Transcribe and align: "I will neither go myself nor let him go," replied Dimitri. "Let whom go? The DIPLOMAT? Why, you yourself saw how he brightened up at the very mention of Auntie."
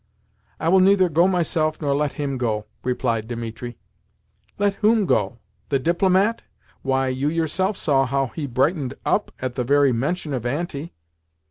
"I 0.59 0.67
will 0.67 0.79
neither 0.79 1.09
go 1.09 1.27
myself 1.27 1.79
nor 1.79 1.93
let 1.93 2.13
him 2.13 2.39
go," 2.39 2.65
replied 2.83 3.27
Dimitri. 3.27 3.77
"Let 4.57 4.73
whom 4.81 5.05
go? 5.05 5.37
The 5.69 5.77
DIPLOMAT? 5.77 6.41
Why, 6.81 7.07
you 7.09 7.29
yourself 7.29 7.77
saw 7.77 8.07
how 8.07 8.31
he 8.33 8.47
brightened 8.47 8.95
up 9.05 9.31
at 9.43 9.53
the 9.53 9.63
very 9.63 9.91
mention 9.91 10.33
of 10.33 10.43
Auntie." 10.43 10.95